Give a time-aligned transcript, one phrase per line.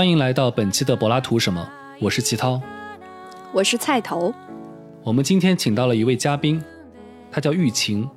[0.00, 1.68] 欢迎来到本期的柏拉图什么？
[2.00, 2.58] 我是齐涛。
[3.52, 4.32] 我是菜头，
[5.02, 6.58] 我们今天请到了一位嘉宾，
[7.30, 8.08] 他叫玉琴，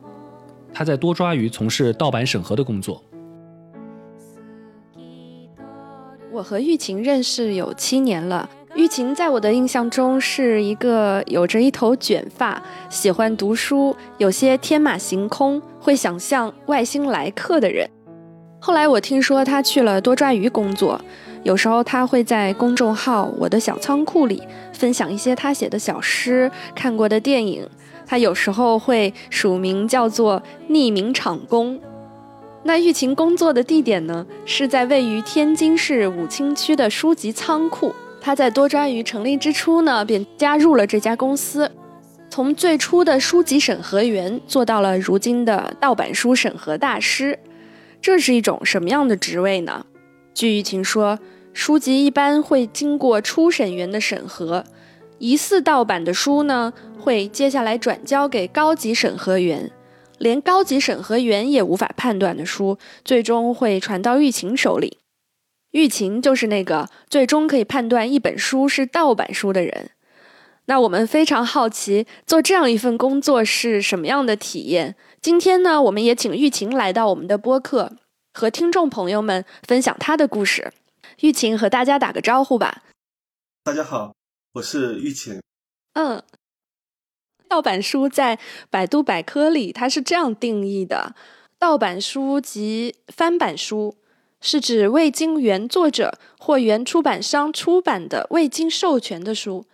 [0.73, 3.03] 他在多抓鱼从事盗版审核的工作。
[6.31, 8.49] 我和玉琴认识有七年了。
[8.75, 17.85] 玉琴在我的印象中是一个有着一头卷发、喜欢读书、有些天马行空、会想象外星来客的人。
[18.61, 20.97] 后来我听说他去了多抓鱼工作，
[21.43, 24.41] 有时候他会在公众号“我的小仓库”里
[24.71, 27.67] 分享一些他写的小诗、看过的电影。
[28.05, 31.79] 他有时候会署名叫做“匿名场工”。
[32.63, 37.93] 那玉琴工作的地点呢，是在位于天津市武清区的书籍仓库。
[38.21, 41.69] 他在多抓鱼成立之初呢，便加入了这家公司，
[42.29, 47.37] 从最初的书籍审核员做到了如今的盗版书审核大师。
[48.01, 49.85] 这是一种什么样的职位呢？
[50.33, 51.19] 据玉琴说，
[51.53, 54.65] 书籍一般会经过初审员的审核，
[55.19, 59.71] 疑似盗版的书呢，会接下来转交给高级审核员。
[60.17, 64.97] 连高级审核员也无法判断的书，最终会传到玉琴手里。
[65.71, 69.89] 玉琴就是那个最终可以判断一本书是盗版书的人。
[70.65, 74.95] 那我们非常好奇，做这样一份工作是什么样的体验？
[75.21, 77.91] 今天呢，我们也请玉琴来到我们的播客，
[78.33, 80.71] 和听众朋友们分享她的故事。
[81.19, 82.83] 玉琴和大家打个招呼吧。
[83.63, 84.13] 大家好，
[84.53, 85.41] 我是玉琴。
[85.93, 86.23] 嗯，
[87.47, 91.15] 盗版书在百度百科里它是这样定义的：
[91.59, 93.95] 盗版书及翻版书
[94.41, 99.65] 是指未经原作者或原出版商出版的未经授权的书。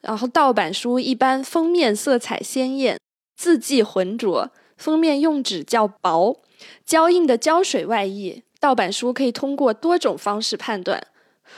[0.00, 3.00] 然后，盗版书一般封面色彩鲜艳，
[3.36, 6.40] 字迹浑浊，封面用纸较薄，
[6.84, 8.44] 胶印的胶水外溢。
[8.60, 11.06] 盗版书可以通过多种方式判断。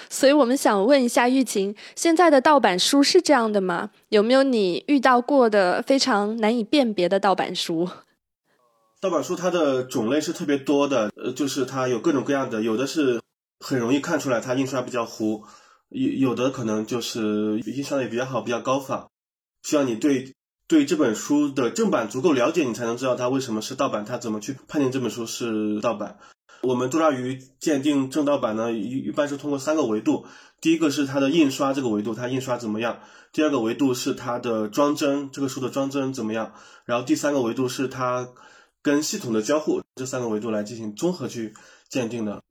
[0.08, 3.90] 所以我们想问一下玉琴，现在的盗版书是这样的吗？
[4.10, 7.88] 有没有你遇到过的非常难以辨别的盗版书？
[9.00, 13.20] 盗版书它的种类是特别多的，呃，就是它有各种各样的，有的是
[13.58, 15.42] 很容易看出来它印刷比较糊，
[15.88, 19.08] 有有的可能就是印刷的也比较好，比较高仿，
[19.64, 20.34] 需要你对
[20.68, 26.18] 对这本书的正版足够了解，你才能知道它为什么是盗版，它怎么去判定这本书是盗版。
[26.62, 30.26] 我们多大鱼鉴定正盗版呢，一一般是通过三个维度。
[30.60, 32.96] 第一个是它的印刷这个维度，它印刷怎么样；
[33.32, 36.52] 第二个维度是它的装帧，这个书的装帧怎么样；
[36.84, 38.28] 然后第三个维度是它
[38.82, 41.54] 跟系统的交互，这三个维度来进行综合去
[41.88, 42.42] 鉴定的。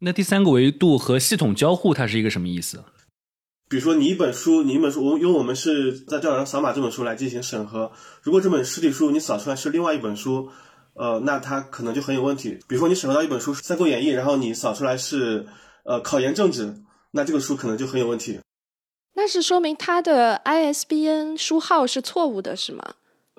[0.00, 2.84] 那第三个维度和系统交互，它是一个什么意思？
[3.70, 7.90] 比如说你一本书，你一本书，我因为我们是在电脑上扫码这本书来进行审核，
[8.22, 10.50] 如果这本实体书你扫出来是另外一本书。
[10.94, 12.58] 呃，那它可能就很有问题。
[12.68, 15.46] 比如说，你审核到一本书《三国演义》，然后你扫出来是
[15.84, 16.74] 呃考研政治，
[17.12, 18.40] 那这个书可能就很有问题。
[19.16, 22.82] 那是说明它的 ISBN 书号是错误的，是吗？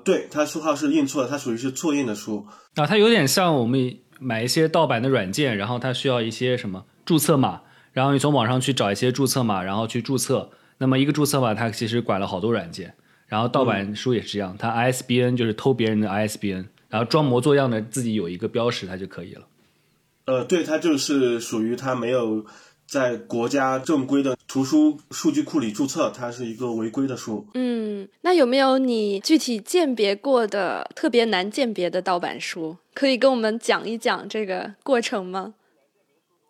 [0.03, 2.45] 对，它书号是印错的，它属于是错印的书。
[2.75, 7.61] 啊，它有点像我们买一些盗版的软件，然后它需要一些什么注册码，
[7.91, 10.49] 然后你从网上去找一些注册码，然后去注册。
[10.77, 12.93] 那么一个注册码，它其实管了好多软件。
[13.27, 16.65] 然后盗版书也是这样，它 ISBN 就是偷别人的 ISBN。
[16.95, 19.41] 然后装模作样的自己有一个标识，它就可以了。
[20.23, 22.45] 呃，对，它就是属于它没有
[22.87, 27.45] 在国家正规的图书数据库里注册，它是一个违规的书。
[27.53, 32.77] 嗯，那有没有你具体鉴别过的特别难鉴别的盗版书？
[32.93, 35.53] 可以跟我们讲一讲这个过程吗？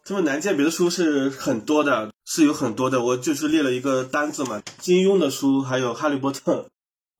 [0.03, 3.03] 这么难鉴别的书是很多的，是有很多的。
[3.03, 6.67] 我就是列了一个单子嘛，金庸的书，还有哈利波特、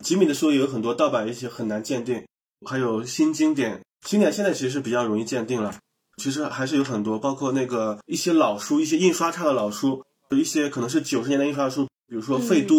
[0.04, 2.24] 吉米的书也有很多盗版，一些很难鉴定。
[2.64, 5.76] 还有新经典，经典现在其实是比较容易鉴定了。
[6.18, 12.76] 其实还是有很多，包括那个一些老书，一些印刷差的老书，有一些可能是九十年代印刷的书，比如说《废都》，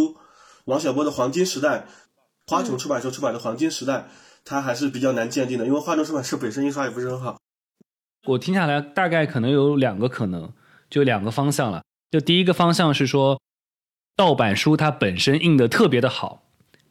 [0.64, 1.81] 王小波的《黄金时代》，
[2.46, 3.94] 花城出版社出版的《黄金时代》，
[4.44, 7.37] 它还是比较难鉴定的，因为花城出版社本身印刷也不是很好。
[8.25, 10.50] 我听下来，大概可能有两个可能，
[10.88, 11.82] 就两个方向了。
[12.11, 13.38] 就第一个方向是说，
[14.17, 16.45] 盗版书它本身印的特别的好。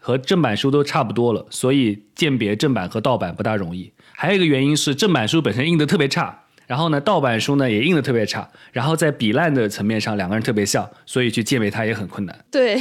[0.06, 3.92] 和正版书都差不多了，所以鉴别正版和盗版不大容易。
[4.14, 12.46] 还有一个原因是正版书本身印的特别差，然后呢，盗版书呢也印的特别差，然后在比烂的层面上两个人特别像，所以去鉴别它也很困难。
[12.52, 12.76] 对，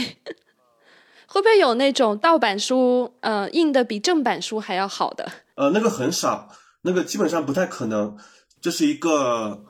[1.27, 5.27] 会不会有那种盗版书，呃，印的比正版书还要好的？
[5.55, 6.51] 呃，那个很少，
[6.83, 8.19] 那个基本上不太可能。
[8.61, 9.65] 这是一个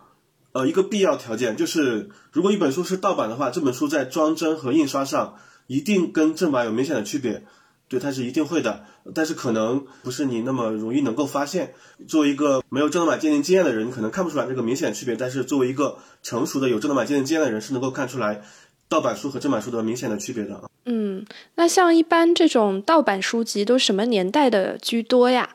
[0.50, 5.36] 呃一个必要条件，就是如果一本书是盗版的话，这本书在装帧和印刷上
[5.66, 7.42] 一定跟正版有明显的区别。
[7.86, 11.74] 对，它是一定会的，但是可能不是你那么容易能够发现。
[12.08, 15.14] 作为一个没有正版鉴定经验的人，你可能看不出来这个明显的区别。
[15.14, 18.42] 但是作为一个成熟的有正版鉴定经验的人，是能够看出来
[18.88, 20.62] 盗版书和正版书的明显的区别的。
[20.86, 21.24] 嗯，
[21.56, 25.50] 那像一般这种盗版书籍都什么年代的居多呀？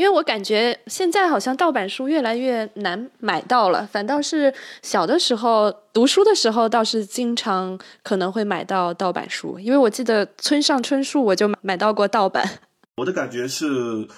[0.00, 4.50] 因为我感觉现在好像盗版书越来越难买到了，反倒是
[4.80, 12.48] 小的时候读书的时候倒是经常可能会买到盗版书，因为我记得村上春树我就买到过盗版。
[12.96, 14.08] 我的感觉是，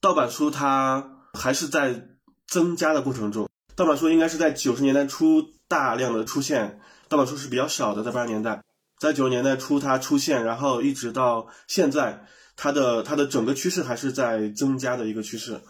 [0.00, 2.06] 盗版书它还是在
[2.46, 3.46] 增加的过程中。
[3.74, 6.80] 盗版书应该是在九十年代初大量的出现，
[7.10, 8.62] 盗版书是比较少的，在八十年代，
[8.98, 12.24] 在九十年代初它出现，然后一直到现在。
[12.56, 15.60] 它的它的整个趋势还是在增加的一个趋势。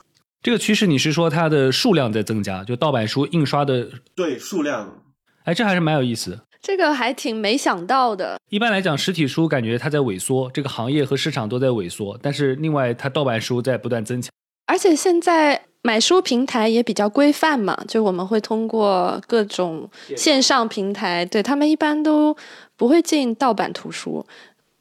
[0.43, 5.03] 这个趋势你是说它的数量在增加，就盗版书印刷的对数量？
[5.43, 6.41] 哎，这还是蛮有意思的。
[6.63, 8.41] 这个还挺没想到的。
[8.49, 14.31] 一般来讲，实体书感觉它在萎缩，这个行业和市场都在萎缩，但是另外它盗版书在不断增强。
[14.67, 22.37] 而且现在买书平台也比较规范嘛，就我们会通过各种线上平台，对他们一般都
[22.77, 24.25] 不会进盗版图书。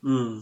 [0.03, 0.41] 嗯。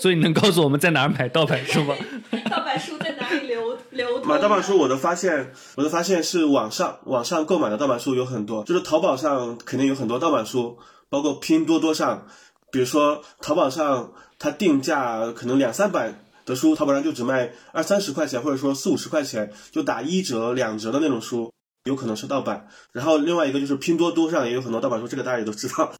[0.00, 1.96] 所以你能告诉我们在哪儿买盗版书吗？
[2.48, 4.28] 盗版书在哪里流流通？
[4.28, 10.78] 买盗版书，我的发现，我的发现是网上网上购买的盗版书有很多，就是淘宝上肯定有很多盗版书，
[11.08, 12.28] 包括拼多多上，
[12.70, 16.14] 比如说淘宝上它定价可能两三百
[16.46, 21.52] 的书，淘宝上就只卖二三十块钱，或者说四五十块钱，就打一折两折的那种书，
[21.84, 22.68] 有可能是盗版。
[22.92, 25.92] 然后另外一个就是拼多多上也有很多盗版书，这个大家也都知道。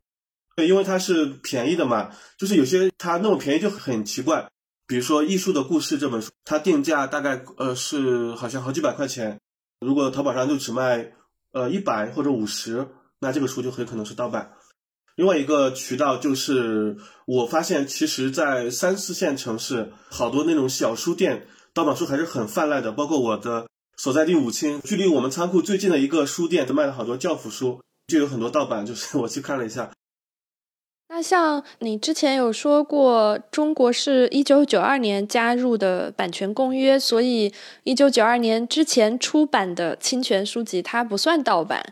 [0.58, 4.50] 对，因为它是便宜的嘛，就是有些它那么便宜就很奇怪。
[4.88, 9.38] 比如说《艺术的故事》这本书，它定价大概呃是好像好几百块钱，
[9.78, 11.12] 如果淘宝上就只卖
[11.52, 12.88] 呃一百或者五十，
[13.20, 14.50] 那这个书就很可能是盗版。
[15.14, 22.90] 另外一个渠道就是，我发现其实，在三四线城市，好多那种小书店盗版书还是很泛滥的。
[22.90, 28.84] 包括我的所在地武清，距离我们仓库最近的一个书店，都卖了好多教辅书，就有很多盗版。
[28.84, 29.93] 就是我去看了一下。
[31.10, 37.50] 那像你之前有说过，中国是一九九二年加入的版权公约，所以
[37.84, 41.82] 一九九二年之前出版的侵权书籍它不算盗版。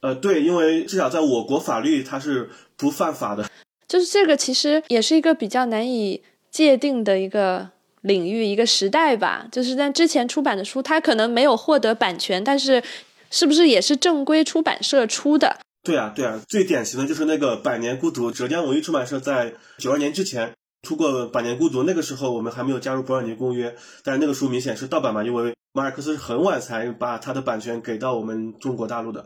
[0.00, 3.44] 呃，对，因为至少在我国法律它是不犯法的。
[3.88, 7.68] 就是这个其实也是一个比较难以界定的一个
[8.02, 9.46] 领域、一个时代吧。
[9.50, 12.80] 就是在之前出版的书，它可能没有获得版权，但是
[13.28, 15.58] 是不是也是正规出版社出的？
[15.84, 20.52] 对啊，对啊，最典型的就是那个《百年孤独》，浙江文艺出版社在九二年之前
[20.82, 23.74] 出过《百年孤独》，那个时候我们还没有加入伯尔尼公约，
[24.04, 29.24] 但是那个书明显是盗版嘛，因为马尔克斯是很晚才把他的版权给到我们中国大陆的。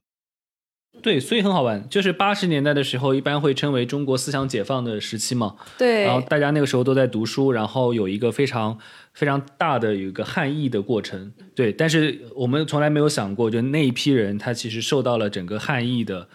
[1.02, 5.57] 对，所以很好玩，就是八十年代的时候，一般会称为中国思想解放的时期嘛。
[5.76, 6.04] 对。
[6.04, 8.78] 然后大家那个时候都在读书，然后有一个非常
[9.12, 11.35] 非常大的有一个汉译的过程。
[11.54, 16.26] 对，但是我们从来没有想过，就那一批人他其实受到了整个汉译的。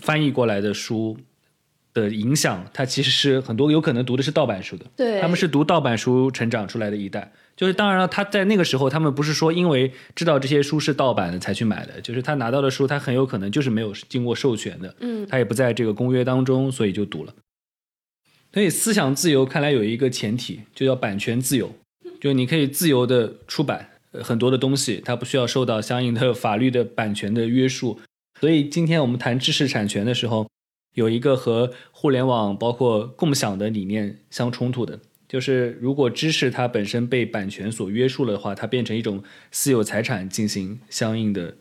[0.00, 1.16] 翻译过来的书
[1.94, 7.32] 的影响，他其实是很多有可能读的是盗版书的，对，他们是读盗版书成长出来的一代。
[7.56, 17.34] 就是当然了，他在那个时候，他们不是说因为知道这些书是盗版的才去买的，就是他拿到的书，他很有可能就是没有经过授权的，嗯，他也不在这个公约当中，所以就读了。
[18.52, 21.74] 所以思想自由看来有一个前提，就叫版权自由，
[22.20, 28.00] 就你可以自由的出版很多的东西，它不需要受到相应的法律的版权的约束。
[28.40, 30.48] 所以今天我们谈知识产权的时候，
[30.94, 41.56] 有一个和互联网包括共享的理念相冲突的，就是如果知识它本身被版权所约束了的话，它变成一种私有财产进行相应的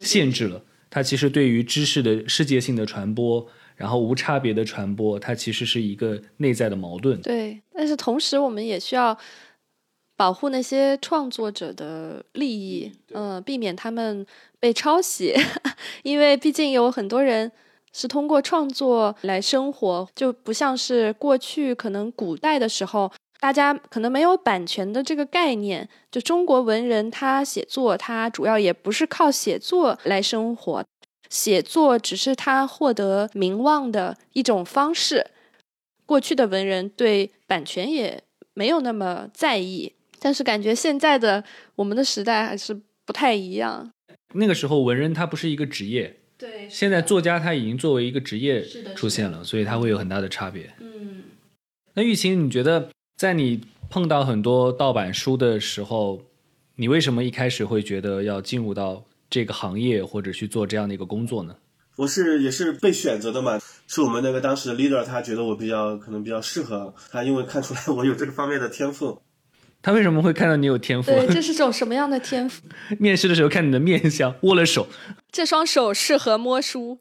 [0.00, 0.62] 限制了。
[0.88, 7.20] 它其实对于知识的世界性的传播，然后无差别的传播，它其实是一个内在的矛盾。
[7.20, 9.18] 对，但是同时我们也需要。
[10.24, 14.26] 保护那些创作者的利益，嗯，避免他们
[14.58, 15.34] 被抄袭，
[16.02, 17.52] 因为毕竟有很多人
[17.92, 25.86] 是通过创作来生活，就不像是过去可能古代的时候，大家可能没有版权的这个概念。
[26.10, 30.82] 就中国文人他写作，他主要也不是靠写作来生活，
[31.28, 35.26] 写作只是他获得名望的一种方式。
[36.06, 38.22] 过去的文人对版权也
[38.54, 39.92] 没有那么在意。
[40.24, 41.44] 但是感觉现在的
[41.76, 43.92] 我们的时代还是不太一样。
[44.32, 48.64] 那个时候文人他不是一个职业，对，现在作家他已经作为一个职业
[48.96, 50.72] 出现了，所以他会有很大的差别。
[50.80, 51.24] 嗯，
[51.92, 52.88] 那玉琴，你觉得
[53.18, 56.22] 在你碰到很多盗版书的时候，
[56.76, 61.54] 你为什么一开始会觉得要进入到这个行业或者去做这样的一个工作呢？
[61.96, 69.20] 我是也是被选择的嘛，是我们那个当时的 leader，他觉得我比较可能比较适合，他因为看出来我有这个方面的天赋。
[69.84, 71.10] 他为什么会看到你有天赋？
[71.10, 72.62] 对，这是种什么样的天赋？
[72.98, 74.88] 面试的时候看你的面相，握了手，
[75.30, 77.00] 这双手适合摸书。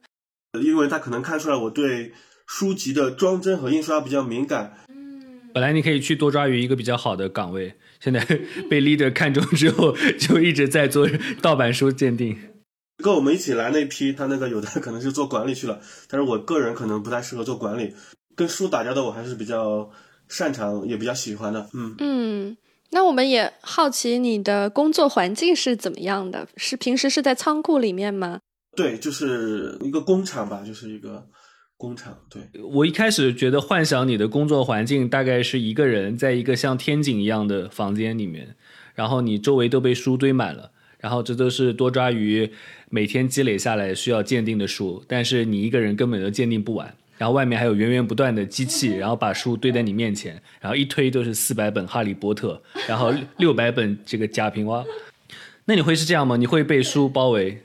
[0.61, 2.11] 因为他可能看出来我对
[2.45, 8.19] 书籍的装帧和印刷比较敏感，嗯本来你可以去多抓鱼一个比较好的岗位，现在
[8.69, 11.07] 被 leader 看中之后，就一直在做
[11.41, 12.37] 盗版书鉴定。
[13.01, 17.95] 跟我们一起来那批，他那个有的可能是做管理去了，但是我个人可能不太适合做管理，
[18.35, 19.89] 跟书打交道我还是比较
[20.27, 21.69] 擅长，也比较喜欢的。
[21.73, 22.57] 嗯，嗯，
[22.93, 26.47] 那我们也好奇你的工作环境是怎么样的？
[26.55, 28.39] 是平时是在仓库里面吗？
[28.75, 31.27] 对，就是一个工厂吧，就是一个
[31.75, 32.17] 工厂。
[32.29, 38.55] 对，我一开始觉得幻想你的工作环境大概是一个人在一个像天井一样的房间里面，
[38.95, 42.51] 然后你周围都被书堆满了，然后这都是多抓鱼
[42.89, 46.95] 每天积累下来需要鉴定的书，但是你一个人根本就鉴定不完。
[47.17, 54.85] 然后外面还有源源不断的机器， 然后把书堆在你面前，然后一推都是四百本《哈利波特》，然后六百本这个贾平凹。
[55.65, 56.35] 那你会是这样吗？
[56.37, 57.63] 你会被书包围？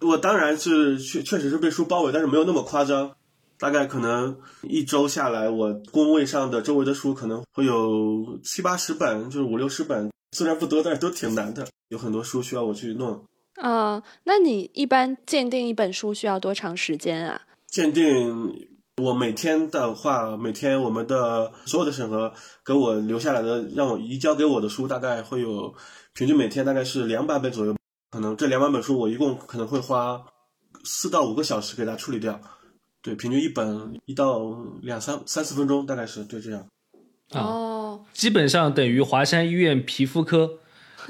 [0.00, 3.12] 我当然是确确实是被书包围，但是没有那么夸张。
[3.56, 13.24] 大概可能一周下来，我工位上的周围的书可能会有七八十本，就是五六十本，虽然不多，但是都挺难的，有很多书需要我去弄。
[13.54, 17.42] 啊、那你一般鉴定一本书需要多长时间啊？
[17.68, 18.66] 鉴定，
[19.02, 22.32] 我每天的话，每天我们的所有的审核
[22.64, 25.74] 给我留下来的，让我移交给我的书，大概会有
[26.14, 27.74] 平均每天大概是两百本左右。
[28.12, 30.24] 可能这两百本书，我一共可能会花
[30.84, 32.40] 四到五个小时给它处理掉。
[33.02, 36.60] 对，平均一本一到两三三四分钟，大概是对这样。
[37.32, 40.60] 啊哦，基本上等于华山医院皮肤科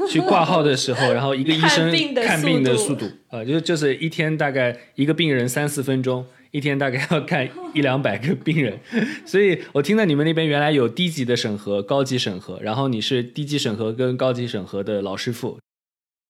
[0.08, 6.24] 去挂号的时候， 然后一个医生看病的看病的速度速度，呃，就就是一天大概一个病人三四分钟，
[6.54, 8.78] 一天大概要看一两百个病人，
[9.26, 15.58] 所以我听到你们那边原来有低级的审核、高级审核，然后你是低级审核跟高级审核的老师傅，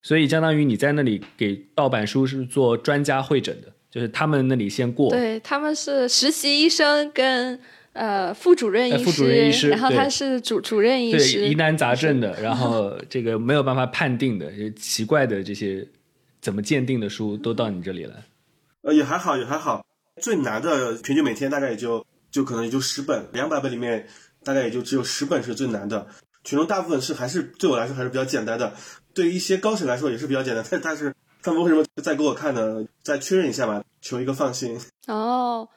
[0.02, 7.60] 所以相当于你在那里给盗版书是做专家会诊的，就是他们那里先过，对，他们是实习医生跟
[7.92, 15.86] 呃副主任医师，呃副主任医师然后他是主主任医对师，疑难杂症的， 然后这个没有办法判定的，就奇怪的这些
[16.40, 18.14] 怎么鉴定的书都到你这里来。
[18.80, 19.84] 呃，也还好，也还好。
[20.20, 24.08] 最难的平均每天大概也就就可能也就十本，两百本里面
[24.42, 26.06] 大概也就只有十本是最难的，
[26.44, 28.74] 其中大部分是还是对我来说还是比较简单的，
[29.12, 32.84] 对于一些高手来说也是比较简单，但 但是他们为什么再给我看呢？
[33.02, 34.78] 再确认一下吧，求一个放心。
[35.06, 35.68] 哦，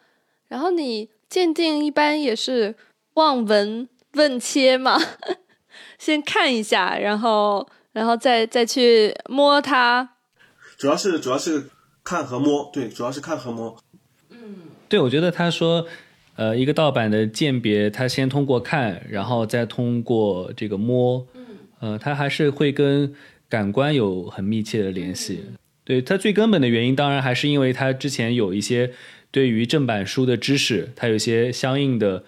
[0.48, 2.76] 然后你鉴定一般也是
[3.16, 4.98] 望闻问切嘛，
[6.00, 10.16] 先看一下，然后然后再再去摸它。
[10.78, 11.70] 主要是主要是
[12.04, 13.78] 看和摸，对，主要是看和摸。
[14.90, 15.86] 对，我觉得他说，
[16.36, 21.26] 呃，一个盗版的鉴别，他先通过看，然后再通过这个摸，
[21.80, 23.14] 呃，他还是会跟
[23.50, 25.44] 感官有很密切的联系。
[25.84, 28.92] 对他最根本的原因，当然还是因为他之前有一些
[29.32, 32.24] 对于正版书的知识，他有一些相应的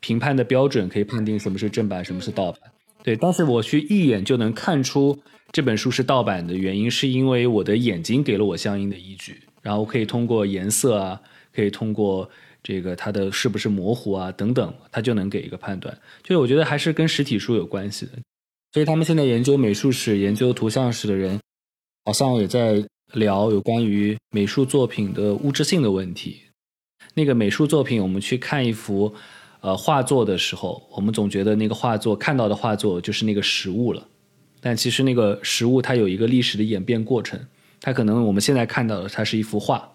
[0.00, 2.60] 评判的标准，可以判定什么是正版，什么是盗版。
[3.02, 5.18] 对，当时我去一眼就能看出
[5.52, 11.20] 这本书是盗版的原因，是因为我的眼睛给了我相应的依据，然后我可以通过颜色啊，
[11.54, 12.28] 可以通过
[12.62, 15.96] 这个它的是不是模糊啊等等，它就能给一个判断。
[16.22, 18.12] 就是我觉得还是跟实体书有关系的。
[18.72, 21.38] 所以他们现在研究美术史、研究图像史的人，
[22.04, 26.40] 好像也在聊有关于美术作品的物质性的问题。
[27.14, 29.14] 那个美术作品，我们去看一幅
[29.60, 34.04] 呃画作的时候，我们总觉得那个画作看到的画作就是那个实物了，
[34.60, 37.38] 但其实那个实物它有一个历史的演变过程，
[37.80, 39.88] 它可能我们现在看到的它是一幅画，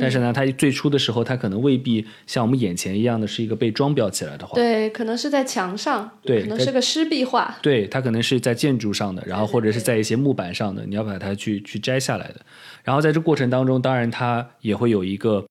[0.00, 7.56] 但是呢，它最初的时候它可能未必像我们眼前一样的是一个被装裱起来的画，对，可能是在墙上，对可能是个湿壁画。
[7.62, 12.40] 对，它可能是在建筑上的，然后或者是在一些木板上的，你要把它去去摘下来的。
[12.84, 15.46] 然后在这过程当中，当然它也会有一个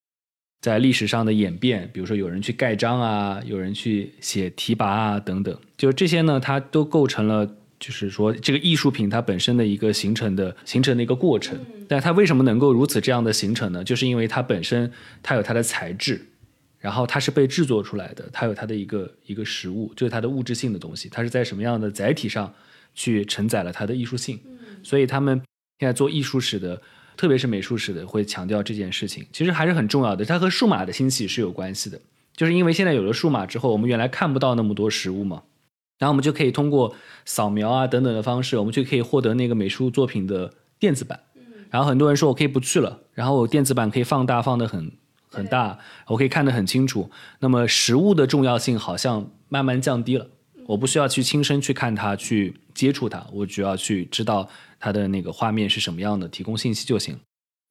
[0.62, 7.56] 在历史上的演变，比如说有人去盖章啊，有人去写题跋啊等等，就这些呢，它都构成了。
[7.80, 13.84] 就是说，这个艺术品它本身的一个形成的形成的一个过程，但它为什么能够如此这样的形成呢？
[13.84, 14.92] 就是因为它本身
[15.22, 16.26] 它有它的材质，
[16.80, 22.54] 然后它是被制作出来的，它有它的一个一个实物，就是它的物质性的东西，它是在什么样的载体上
[22.94, 24.40] 去承载了它的艺术性。
[24.82, 25.42] 所以他们
[25.80, 26.82] 现在做艺术史的
[27.18, 30.24] 特别是美术史的会强调这件事情，其实还是很重要的。
[30.24, 32.00] 它和数码的兴起是有关系的，
[32.36, 35.44] 就是因为现在有了数码之后，我们原来看不到那么多实物嘛，
[35.98, 41.20] 然后我们就可以通过扫描啊等等的方式，我们就可以获得那个美术作品的电子版。
[41.72, 44.92] 然后很多人说我可以不去了，然后我电子版可以放大放得很
[45.30, 47.10] 很大，我可以看得很清楚。
[47.40, 50.28] 那么实物的重要性好像慢慢降低了，
[50.68, 54.48] 我不需要去亲身去看它，去接触它，我只要去知道
[54.80, 57.20] 它的那个画面是什么样的，提供信息就行。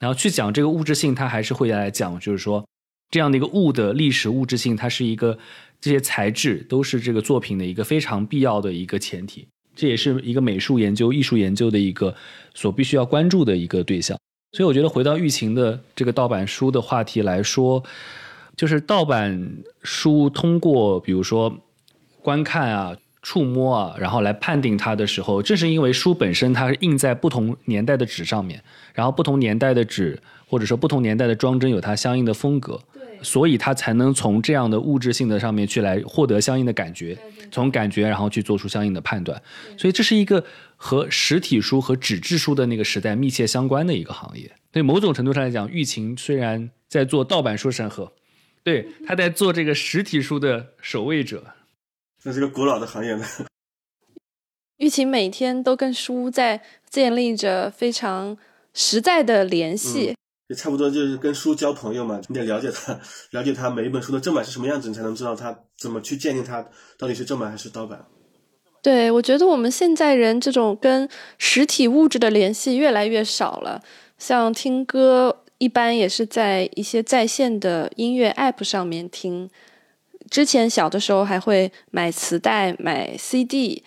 [0.01, 2.67] 然后去讲这个物质性，它还是会来讲，就是说
[3.11, 5.39] 这样的一个物的历史物质性，它是一个
[5.85, 9.47] 这些材质都是这个作品的一个非常必要的一个前提。
[9.77, 12.15] 这也是一个美术研究、艺术研究的一个
[12.55, 14.19] 所必须要关注的一个对象。
[14.53, 17.85] 所以我觉得回到疫情的这个盗版书的话题来说，
[18.57, 21.55] 就是盗版书通过比如说
[22.23, 28.65] 观看啊、触摸啊，然后来判定它的时候，正是因为书本身它是印在不同年代的纸上面，
[28.95, 32.81] 然后不同年代的纸或者说不同年代的装帧有它相应的风格。
[33.25, 37.19] 所以他才能从这样的物质性的上面去来获得相应的感觉，
[37.51, 39.43] 从感觉然后去做出相应的判断。
[39.77, 40.45] 所以这是一个
[40.77, 44.53] 和实体书和纸质书的那个时代密切相关的一个行业。
[44.71, 48.13] 对某种程度上来讲，玉琴虽然在做盗版书审核，
[48.63, 51.43] 对他在做这个实体书的守卫者。
[52.23, 53.25] 这是个古老的行业呢。
[54.79, 58.37] 玉琴每天都跟书在建立着非常
[58.73, 60.15] 实在的联系。
[60.49, 63.01] 也差不多就是跟书交朋友嘛，你得了解它，
[63.33, 66.67] 了解它每一本书的正版是什么样子，你才能知道它怎么去鉴定它
[66.99, 68.05] 到底是正版还是盗版。
[68.83, 71.09] 对，我觉得我们现在人这种跟
[71.39, 73.83] 实体物质的联系越来越少了，
[74.19, 79.49] 像听歌一般也是在一些在线的音乐 App 上面听，
[80.31, 83.83] 之前小的时候还会买磁带、买 CD。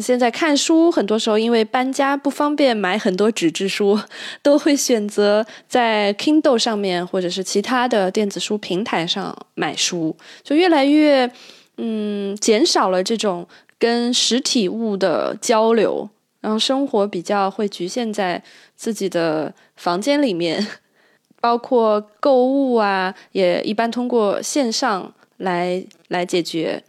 [0.00, 3.98] 现在看书，很多时候因为搬家不方便买很多纸质书，
[4.42, 11.30] 都会选择在 Kindle 上面或者是其他的电子书平台上买书，就越来越
[11.78, 13.46] 嗯减少了这种
[13.78, 16.08] 跟实体物的交流，
[16.40, 18.42] 然后生活比较会局限在
[18.74, 20.66] 自己的房间里面，
[21.40, 26.82] 包括购物啊，也一般通过线上来来解决。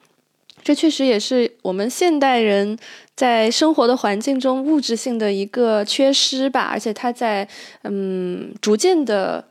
[0.63, 2.77] 这确实也是我们现代人
[3.15, 7.47] 在生活的环境中物质性的一个缺失吧，而且它在
[7.83, 9.45] 嗯逐渐的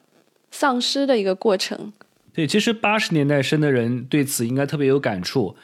[0.51, 1.93] 丧失的一个过程。
[2.35, 5.57] 对，其实八十年代生的人对此应该特别有感触，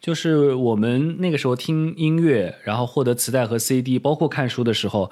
[0.00, 5.10] 就是我们那个时候听音乐，然后获得磁带和 CD，包括看书的时候，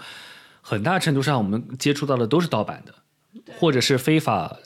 [0.63, 2.95] 很大程度上我们接触到的都是盗版的，
[3.59, 4.59] 或者是非法。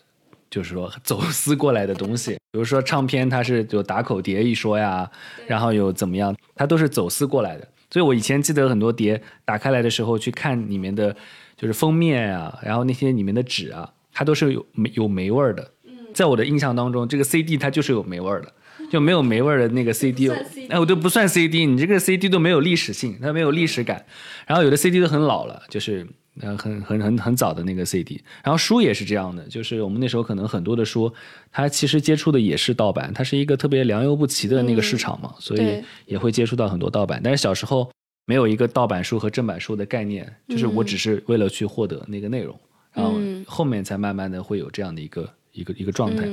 [0.52, 5.10] 就是说走私过来的东西，比如说唱片，它是有打口碟一说呀，
[5.46, 7.66] 然后有怎么样，它都是走私过来的。
[7.90, 11.16] 所以我以前记得很多碟打开来的时候，去看里面的，
[11.56, 15.70] 就是封面啊，然后那些里面的纸啊，它都是有霉有霉味儿的。
[16.12, 18.52] 在我的印象当中，这个 CD 它就是有霉味儿的，
[18.90, 20.28] 就没有霉味儿的那个 CD，
[20.68, 24.04] 哎，我都不算 CD，你这个 CD 都没有历史性，它没有历史感。
[24.46, 26.06] 然后有的 CD 都很老了，就是。
[26.40, 31.12] 呃，很很很很早的那个 CD，然后书也是这样的，就是我们那时候可能很多的书，
[31.50, 37.20] 它其实接触的也是盗版，它是一个特别良莠不齐的那个市场嘛，所以也会接触到很多盗版。
[37.22, 37.90] 但是小时候
[38.24, 42.58] 没有一个盗版书和正版书的概念，就是我只是为了去获得那个内容，
[42.94, 43.12] 然后
[43.46, 46.26] 后面才慢慢的会有这样的一个一个一个状态。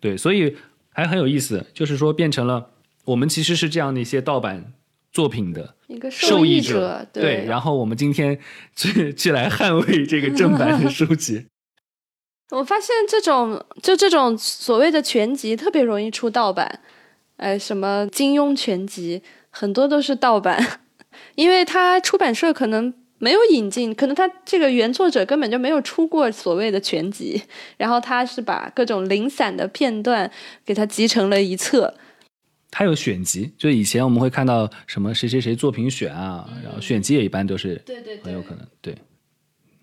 [0.00, 0.56] 对，所以
[0.88, 2.70] 还很有意思，就是说变成了
[3.04, 4.72] 我们其实是这样的一些盗版。
[5.14, 8.36] 作品的一个受益者，对，然后我们今天
[8.74, 11.46] 去去来捍卫这个正版的 书籍。
[12.50, 16.80] 我发现这种就这种所谓的全集特别容易出盗版，
[17.36, 20.80] 哎，什么金庸全集很多都是盗版，
[21.36, 27.40] 因为他出版社可能没有引进，可能他这个原作者根本就没有出过所谓的全集，
[27.76, 30.28] 然后他是把各种零散的片段
[30.64, 31.94] 给它集成了一册。
[32.76, 38.98] 它有选集，就以前我们会看到什么谁谁谁作品选啊，然后选集也一般都是对对很有可能对。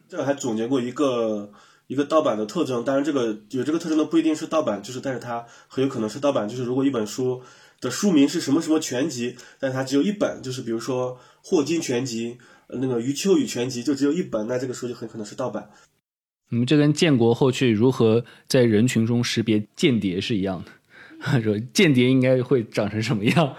[0.10, 1.50] 这个还总结过一个
[1.88, 6.50] 一个盗版的特征，当然这个有这个特征的不一定是盗版，就是但是它很有可能是盗版。
[6.50, 7.42] 就是如果一本书
[7.80, 15.70] 的书名是什么什么全集，但它只有一本，就是比如说霍金全集，那个余秋雨全集就只有一本，那这个书就很可能是盗版。
[16.50, 20.72] 你嗯，这跟建国后去如何在人群中识别间谍是一样的。
[21.44, 23.56] 说间谍应该会长成什么样？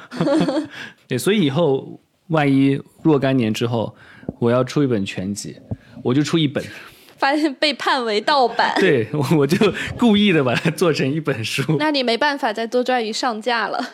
[1.06, 3.94] 对，所以以后万一若干年之后，
[4.38, 5.56] 我要出一本全集，
[6.02, 6.62] 我就出一本，
[7.16, 9.56] 发现被判为盗版，对，我就
[9.98, 11.76] 故意的把它做成一本书。
[11.78, 13.90] 那你没办法再多抓鱼上架了。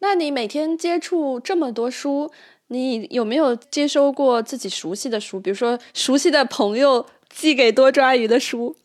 [0.00, 2.30] 那你每天接触这么多书，
[2.68, 8.76] 你有没有接收过自己熟悉的书，比如说熟悉的朋友寄给多抓鱼的书？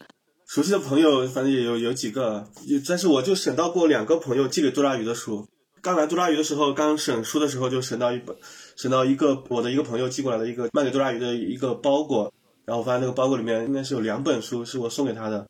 [0.47, 5.47] 熟悉的朋友反正也有有几个，也但是我就审到过两个朋友寄给多拉鱼的书。
[5.81, 8.35] 刚来多拉鱼的时候，刚审书的时候就审到一本，
[8.75, 12.33] 审到一个我的一个朋友寄过来的一个卖给多拉鱼的一个包裹，
[12.65, 15.47] 然后我发现那个包裹里面应该是有两本书是我送给他的，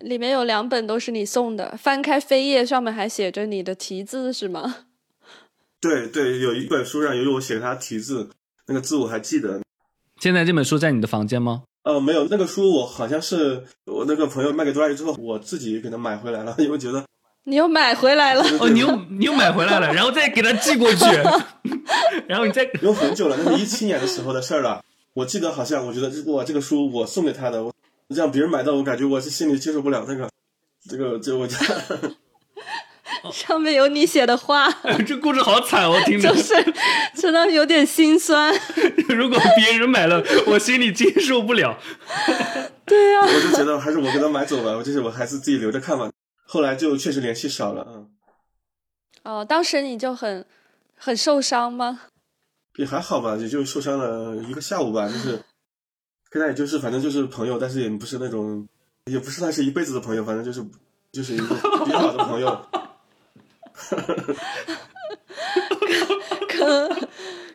[0.00, 4.86] 里面有两本都是你送的，翻开扉页上面还写着你的题字是吗？
[5.80, 8.30] 对对，有一本书上有我写他题字，
[8.66, 9.60] 那个字我还记得。
[10.18, 11.62] 现在这本书在你的房间吗？
[11.82, 17.04] 呃，没有，那个书我好像是我那个朋友卖给多抓鱼之后，我自己给他买回来了， 因为觉得
[17.44, 21.04] 你又买回来了，哦，你又你又买回来了，然后再给他寄过去，
[22.28, 24.82] 然后你再有很久了，那是一七年的时候的事儿了。
[25.14, 27.74] 我记得好像，我觉得哇，这个书我送给他的，我
[28.08, 30.28] 让别人买到，我感觉我是心里接受不了那个，
[30.88, 31.48] 这个这我
[33.32, 34.70] 上面有你写的话，
[35.06, 36.54] 这故事好惨，我听着就是
[37.14, 38.52] 真的有点心酸。
[39.08, 41.78] 如果别人买了，我心里接受不了。
[42.86, 46.10] 对呀、我就觉得还是我给他买走吧，我就是我还是自己留着看吧。
[46.44, 48.10] 后来就确实联系少了，嗯，
[49.22, 50.44] 哦，当时你就很
[50.96, 52.00] 很受伤吗？
[52.76, 55.40] 也还好吧，也就受伤了一个下午吧，就是
[56.30, 58.66] 跟他也就是反正就是朋友，但是也不是那种，
[59.04, 60.64] 也不是算是一辈子的朋友，反正就是
[61.12, 61.54] 就是一个
[61.84, 62.66] 比较好的朋友。
[66.48, 67.08] 可能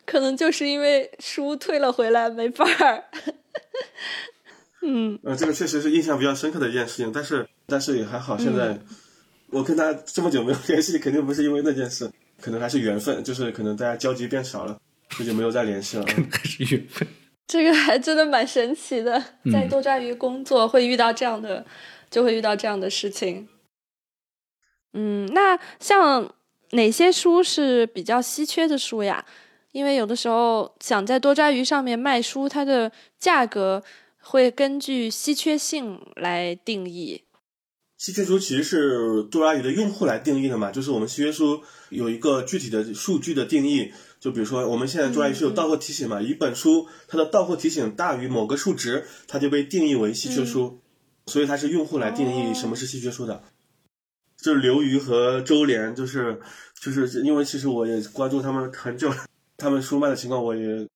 [0.04, 3.04] 可能就是因为书退了回来没法儿。
[4.82, 8.78] 嗯，呃，这个确实是印象比较深刻的一件事情，但是但是也还好，现在、
[9.50, 12.08] 我跟他这么久没有联系，肯定不是因为那件事，
[12.40, 14.78] 可能还是缘分，就是可能大家交集变少了，
[15.18, 16.04] 这就没有再联系了。
[16.06, 17.08] 还是缘分。
[17.48, 21.64] 这个还真的蛮神奇的，在多抓鱼工作会遇到这样的，
[22.10, 23.48] 就会遇到这样的事情。
[24.98, 26.34] 嗯，那像
[26.70, 29.24] 哪些书是比较稀缺的书呀？
[29.72, 33.84] 因为有的时候想在多抓鱼上面卖书，它的价格
[34.22, 37.22] 会根据稀缺性来定义。
[37.98, 50.80] 稀缺书其实是多抓鱼的用户来定义的嘛，就是我们稀缺书有一个具体的数据的定义，就比如说我们现在多抓鱼是有到货提醒嘛，一本书它的到货提醒大于某个数值，它就被定义为稀缺书，
[51.26, 53.42] 所以它是用户来定义什么是稀缺书的。
[54.42, 56.38] 就是刘瑜和周濂，就是
[56.80, 59.16] 就是因为其实我也关注他们很久了，
[59.56, 60.86] 他们书卖的情况我也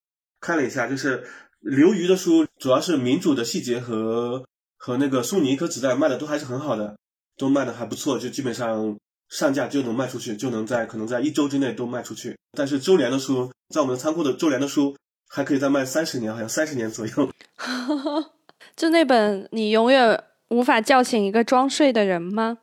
[0.40, 1.24] 看了一下，就是
[1.60, 4.44] 刘瑜的书主要是民主的细节和
[4.76, 6.96] 和那个送你一颗子弹卖的都还是很好的，
[7.36, 8.96] 都卖的还不错，就基本上
[9.28, 12.36] 上架就能卖出去，就能在可能在一周之内都卖出去。
[12.56, 14.96] 但是周濂的书，在我们的仓库的周濂的书
[15.28, 17.30] 还可以再卖三十年，好像三十年左右。
[18.76, 22.58] 就那本你永远无法叫醒一个装睡的人吗？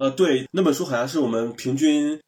[0.00, 2.18] 呃，对，那本书好像是我们平均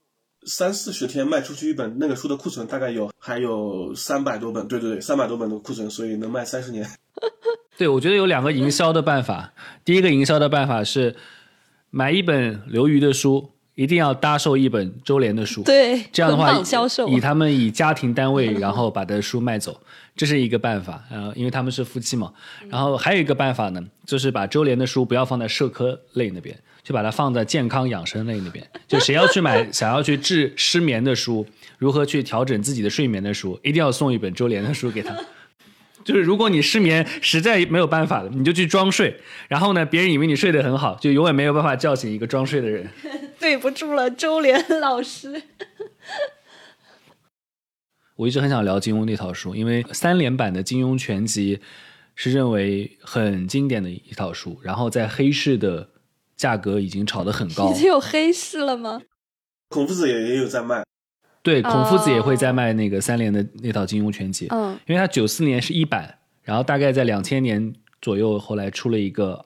[0.45, 6.87] 三四十天卖出去一本，那个书的库存大概有还有三百多本，对对对，三百多本的库存，所以能卖三十年。
[7.79, 9.55] 对，我觉得有两个营销的办法。
[9.87, 11.17] 第一个营销的办法是
[11.89, 15.63] 买一本刘瑜的书，一定要搭售一本周濂的书。
[15.63, 19.81] 对，这样的话销售，以他们以家庭单位，然后把的书卖走，
[20.15, 21.03] 这是一个办法。
[21.11, 22.33] 呃，因为他们是夫妻嘛。
[22.69, 28.67] 然后还有一个办法呢，就是把周濂的书不要放在社科类那边，就把它放在健康养生类那边。
[28.87, 31.47] 就谁要去买 想要去治失眠的书，
[31.79, 35.17] 如何去调整自己的睡眠的书，一定要送一本周濂的书给他。
[36.05, 42.89] 就是如果你失眠实在没有办法了，你就去装睡，然后呢，别人以为你睡得很好，就永远没有办法叫醒一个装睡的人。
[43.39, 45.43] 对不住了，周濂老师。
[48.17, 51.61] 我一直很想聊金庸那套书，因为三连版的金庸全集
[52.15, 55.89] 是认为很经典的一套书，然后在黑市的
[56.37, 57.75] 价格已经炒得很高已。
[57.75, 59.03] 经有黑市了吗？
[59.69, 60.85] 孔夫子也也有在卖，
[61.43, 62.37] 对，孔夫子也会哦。
[62.37, 69.45] 在卖那个三联的那套金庸全集，嗯，因为他九四年是一版，然后大概在两千年左右，后来出了一个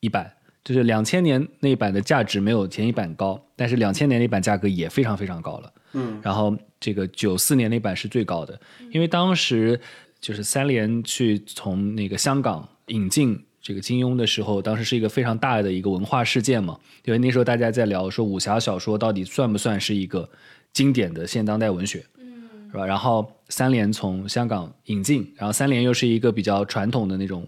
[0.00, 0.32] 一版，
[0.64, 5.72] 就是两千年那一版的价值没有前一版高，但是两千年那版价格也非常非常高了。
[5.94, 8.58] 嗯，然后这个九四年那版是最高的，
[8.92, 9.78] 因为当时
[10.20, 20.28] 就是三联去从那个香港引进这个金庸的时候，当时是一个非常大的一个文化事件嘛，因为那时候大家在聊说武侠小说到底算不算是一个
[20.72, 22.86] 经典的现当代文学，嗯，是吧？
[22.86, 27.46] 然后三联从香港引进，然后三联又是一个比较传统的那种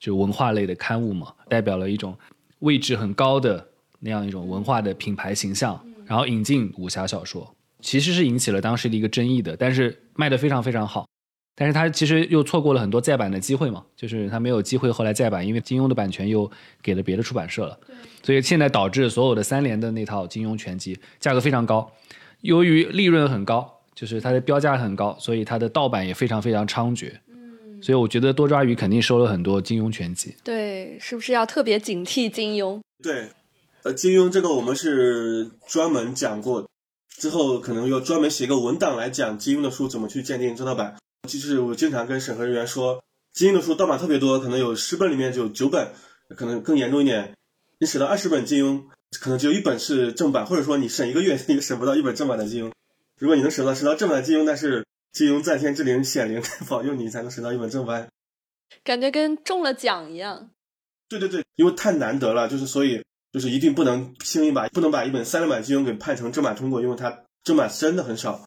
[0.00, 2.16] 就文化类的刊物嘛，代表了一种
[2.58, 3.64] 位置很高的
[4.00, 11.06] 那样一种文化的品牌形象，然后引进武侠小说，其实是引起了当时的一个争议的，但是卖的非常非常好。
[11.56, 16.50] 但是他其实又错过了很多再版的机会嘛，就是他没有机会后来再版，因为金庸的版权又
[16.82, 17.78] 给了别的出版社了，
[18.24, 21.88] 所以现在导致所有的三联的那套金庸全集价格非常高，
[22.44, 27.10] 由于利润很高，就是它的标价很高，所以它的盗版也非常非常猖獗。
[27.28, 30.36] 嗯，所以我觉得多抓鱼肯定收了很多金庸全集。
[30.44, 32.78] 对，是不是要特别警惕金庸？
[33.02, 33.30] 对，
[33.82, 36.68] 呃，金庸这个我们是专门讲过，
[37.16, 40.96] 之后可能要专门写一个文档来讲金庸的书怎么去鉴定正盗版。
[41.26, 43.02] 就是我经常跟审核人员说，
[43.32, 45.88] 金庸的书盗版特别多，可能有十本里面就有九本，
[46.36, 47.32] 可能更严重一点，
[47.78, 48.82] 你写到二十本金庸，
[49.20, 52.72] 可能只有一本是正版，或者说你审一个月你审不到一本正版的金庸。
[53.18, 58.08] 如果你能审到审到正版的金庸，那是金庸在天之灵显灵 保佑你才能审到一本正版。
[58.82, 60.50] 感觉跟中了奖一样。
[61.08, 68.44] 对对对，因为太难得了，就是所以就是一定不能轻易把不能把一本三六版金庸给判成正版通过，因为它正版真的很少。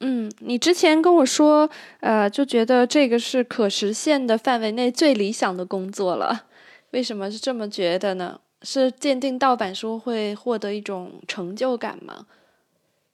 [0.00, 1.68] 嗯，你之前跟我说，
[2.00, 6.46] 呃，就觉得这个是可实现的范围内最理想的工作了。
[6.90, 8.40] 为什么是这么觉得呢？
[8.64, 12.26] 是鉴定盗版书会获得一种成就感吗？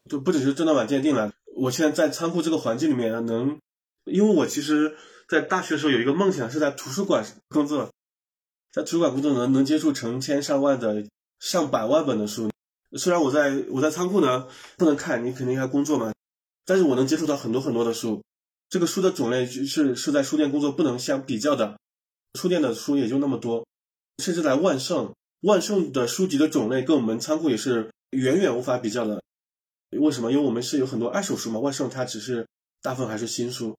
[0.09, 3.59] 就不只是正盗版鉴定了，我现在在仓库这个环境里面能，
[4.05, 4.97] 因为我其实，
[5.29, 7.91] 在大学的时候有一个梦想是在图书馆工作，
[8.73, 11.05] 在图书馆工作能能接触成千上万的
[11.39, 12.51] 上百万本的书。
[12.97, 16.13] 虽然我在我在仓库呢不能看，你肯定要工作嘛。
[16.65, 18.23] 但是我能接触到很多很多的书，
[18.69, 21.79] 这个书的种类是是在书店工作不能相比较的，
[22.35, 23.67] 书店的书也就那么多，
[24.19, 29.22] 甚至在万盛，万盛的书籍的种类跟我们仓库也是远远无法比较的。
[29.98, 30.31] 为什么？
[30.31, 32.46] 因为我们是有很多二手书嘛，万盛它只是
[32.81, 33.76] 大部分还是新书，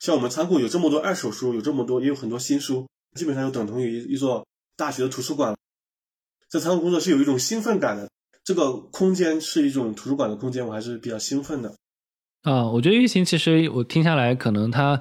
[0.00, 4.44] 像我们仓库有这么多二手书，有这么多也有很多新书，基本上就等同于一座
[4.76, 5.56] 大学的图书馆，
[6.48, 8.10] 在仓库工作是有一种兴奋感的，
[8.42, 11.72] 这个空间是一种图书馆的空间，我还是比较兴奋的。
[12.42, 15.00] 啊，我觉得玉琴其实我听下来，可能它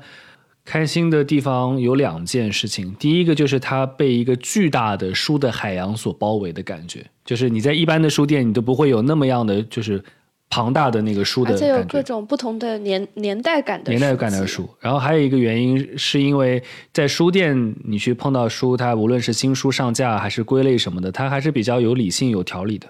[0.65, 2.93] 开心的地方有两件事情。
[2.99, 10.03] 第一个就是它被一个巨大的书的海洋所包围的感觉，就是你在一般的书店，你都不会有那么样的就是
[10.49, 11.65] 庞大的那个书的感觉。
[11.65, 14.69] 而且有各种不同的年年代感的年代感的书。
[14.79, 22.87] 然后还有一个原因，是因为在书店你去碰到书，它无论是新书上架还是归类什么的，它还是比较有理性、有条理的。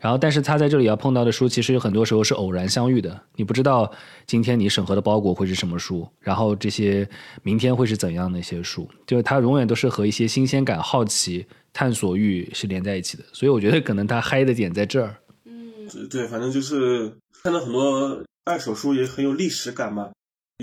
[0.00, 3.20] 然后，但是他在这里要碰到的书，其实有很多时候是偶然相遇的。
[3.36, 3.92] 你不知道
[4.26, 7.06] 今天你审核的包裹会是什么书，然后这些
[7.42, 13.24] 明天会是怎样的一些书，就是它永远都是和一些新鲜感、好奇、探索欲是连在一起的。
[13.34, 15.14] 所以我觉得可能他嗨的点在这儿。
[15.44, 20.10] 嗯，对，反正就是看到很多二手书也很有历史感嘛，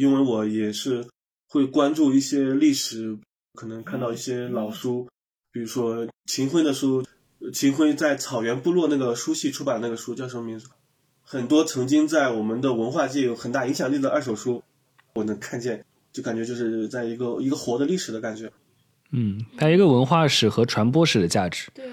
[0.02, 1.06] 因为我也是
[1.48, 3.16] 会关注一些历史，
[3.54, 5.08] 可能看到一些老书，
[5.52, 7.06] 比如说秦桧的书。
[7.54, 10.70] 秦晖在草原部落那个书系出版那个书叫什么名字？
[11.24, 14.64] 很多曾经在我们的文化界有很大影响力的二手书，
[15.14, 18.50] 我能看见，就感觉就是在一个一个活的历史的感觉。
[19.12, 21.70] 嗯，它一个文化史和传播史的价值。
[21.74, 21.86] 对，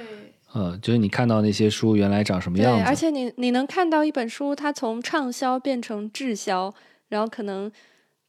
[0.53, 6.73] 呃，就是你看到那些书原来长什么样子，而且你你能看到一本书它从畅销变成滞销，
[7.09, 7.71] 然后可能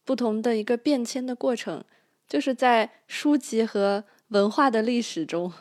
[0.04, 1.84] 不同的一个变迁的过程，
[2.28, 5.52] 就是在书籍和文化的历史中。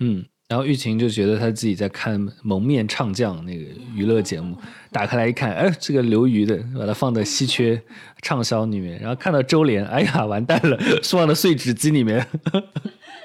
[0.00, 0.26] 嗯。
[0.48, 4.56] 然后玉琴就觉得他自己在看《蒙面唱将》那个娱乐节目，
[4.90, 7.82] 打开来一看，哎，这个刘瑜的，把它放在稀缺
[8.22, 8.98] 畅销里面。
[8.98, 12.26] 然后看到周濂，哎呀，完蛋了，放到碎纸机里面。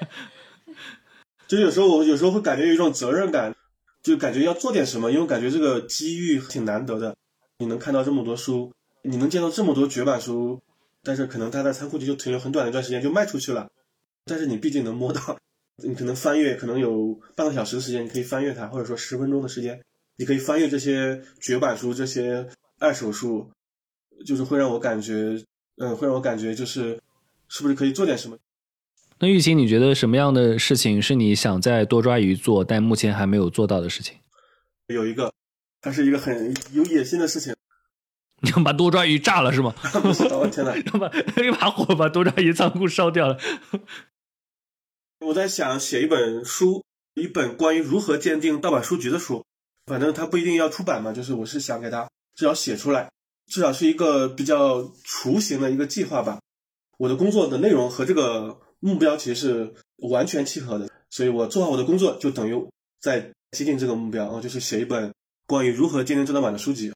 [1.48, 3.56] 就有时候我有时候会感觉有一种责任感，
[4.02, 7.16] 就感觉要做点什么，因为感觉这个机遇挺难得的。
[7.58, 8.70] 你能看到这么多书，
[9.02, 10.60] 你能见到这么多绝版书，
[11.02, 13.70] 但是可能它在仓库里就停留很短的一段时间就卖出去了，
[14.26, 15.38] 但是你毕竟能摸到。
[15.82, 19.82] 你可能翻阅，可能有半个小时的时间，你可以翻阅它，或者说十分钟的时间，
[20.16, 23.50] 你可以翻阅这些绝版书、这些二手书，
[24.24, 25.42] 就是会让我感觉，
[25.78, 27.00] 嗯，会让我感觉就是，
[27.48, 28.38] 是不是可以做点什么？
[29.18, 34.16] 那玉琴，你觉得什么样的事情是你想在多抓鱼做，但目前还没有做到的事情？
[34.88, 35.32] 有一个，
[35.80, 37.54] 它是一个很有野心的事情。
[38.40, 39.74] 你要把多抓鱼炸了是吗？
[40.32, 40.76] 我天哪！
[40.92, 41.08] 要把
[41.42, 43.38] 一把火把多抓鱼仓库烧掉了。
[45.20, 49.44] 我在想写一本书，一本关于如何鉴定盗版书籍的书。
[49.86, 53.10] 反正它不一定要出版嘛，就是我是想给它至少写出来，
[53.46, 56.40] 至少是一个比较雏形的一个计划吧。
[56.96, 62.54] 我的工作的内容和这个目标其实是完全契合的，所以我做好我的工作就等于
[63.00, 65.12] 在接近这个目标啊，就是写一本
[65.46, 66.92] 关于如何鉴定正版的书籍。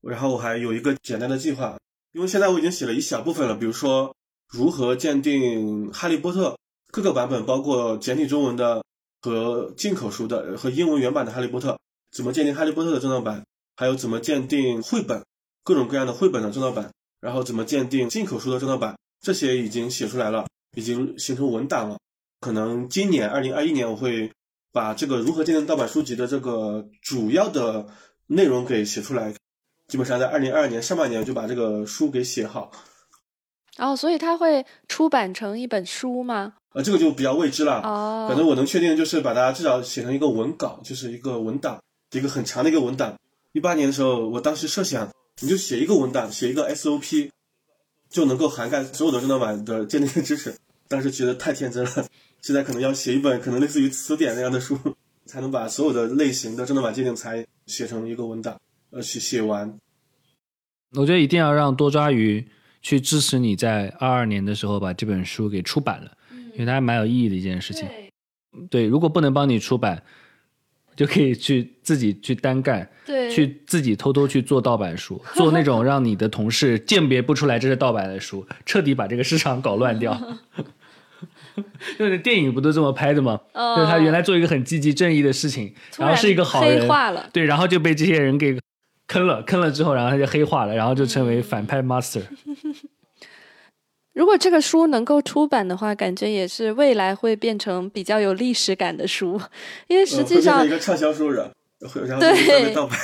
[0.00, 1.78] 然后我还有一个简单的计划，
[2.12, 4.16] 因为现在我已经写了一小部分了，比如说
[4.48, 6.50] 如何鉴定《哈利波特》。
[6.94, 8.84] 各个版本包括简体中文的
[9.20, 11.72] 和进口书的和英文原版的《哈利波特》，
[12.12, 13.44] 怎么鉴定《哈利波特》的正盗版？
[13.74, 15.24] 还有怎么鉴定绘本，
[15.64, 16.92] 各种各样的绘本的正盗版？
[17.20, 18.96] 然后怎么鉴定进口书的正盗版？
[19.20, 21.98] 这些已经写出来了，已经形成文档了。
[22.38, 24.30] 可能今年二零二一年我会
[24.70, 27.88] 把这个如何鉴定盗版书籍的这个主要的
[28.28, 29.34] 内容给写出来。
[29.88, 32.70] 基本上在二零二二年上半年就把这个书给写好。
[33.78, 36.54] 哦，所以它会出版成一本书吗？
[36.72, 37.80] 呃，这个就比较未知了。
[37.82, 41.82] 哦，反正我能确定就是把它至少写成一个文稿，就是一个文档，
[42.12, 43.18] 一个很长的一个文档。
[43.52, 45.08] 一八年的时候，我当时设想，
[45.40, 47.30] 你就写一个文档，写一个 SOP，
[48.08, 50.56] 就能够涵盖所有的智能版的鉴定知识。
[50.88, 52.06] 当时觉得太天真了，
[52.40, 54.76] 现在可能要写一本可能类似于词典那样的书，
[55.26, 58.60] 才能把所有的类型的智能版鉴定才写成一个文档，
[58.90, 59.78] 呃，写写完。
[60.96, 62.46] 我觉得一定要让多抓鱼
[62.84, 66.10] 去支持你在二二年的时候把这本书给出版了，
[66.52, 67.88] 因为它还蛮有意义的一件事情。
[68.70, 70.02] 对，如果不能帮你出版，
[70.94, 80.14] 就可以去自己去单干，对，去自己偷偷去做盗版书，做那种让你的同事鉴别不出来这是盗版的书，彻底把这个市场搞乱掉。
[81.98, 83.40] 就是电影不都这么拍的吗？
[83.54, 87.30] 哦就是他原来做一个很积极正义的事情，然后是一个好人黑，化了。
[87.32, 88.58] 对，然后就被这些人给
[89.06, 92.22] 坑了，坑了之后，然后他就黑化了，然后就成为反派 master。
[94.14, 99.40] 如果这个书能够出版的话，感觉也是未来会变成比较有历史感的书，
[99.88, 101.50] 因为实际上一个畅销书人，
[102.06, 102.98] 然后对就会被盗版，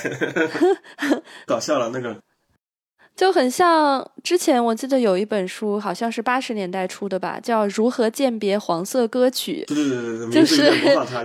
[1.47, 2.17] 搞笑了那个。
[3.17, 9.63] 就很像之前我记得有一本书，好像是八十年代出的吧，叫《如何鉴别黄色歌曲》。
[9.75, 10.65] 对对对对对， 就是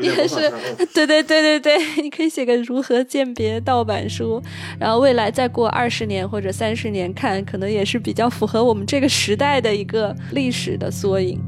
[0.01, 0.51] 也是
[0.93, 4.41] 对对对对对，你可以写个如何鉴别盗版书，
[4.77, 11.39] 然后未来再过二十年或者三十年看，可能也是比较符合我们这个时代的一个历史的缩影。